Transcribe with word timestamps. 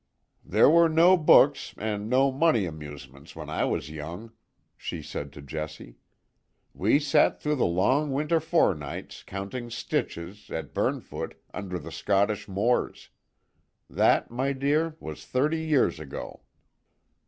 "There 0.43 0.67
were 0.67 0.89
no 0.89 1.15
books, 1.15 1.75
and 1.77 2.09
no 2.09 2.31
mony 2.31 2.65
amusements, 2.65 3.35
when 3.35 3.51
I 3.51 3.65
was 3.65 3.91
young," 3.91 4.31
she 4.75 5.03
said 5.03 5.31
to 5.33 5.43
Jessie. 5.43 5.99
"We 6.73 6.97
sat 6.99 7.39
through 7.39 7.57
the 7.57 7.67
long 7.67 8.11
winter 8.11 8.39
forenights, 8.39 9.21
counting 9.23 9.69
stitches, 9.69 10.49
at 10.49 10.73
Burnfoot, 10.73 11.35
under 11.53 11.77
the 11.77 11.91
Scottish 11.91 12.47
moors. 12.47 13.09
That, 13.87 14.31
my 14.31 14.53
dear, 14.53 14.95
was 14.99 15.23
thirty 15.27 15.59
years 15.63 15.99
ago." 15.99 16.41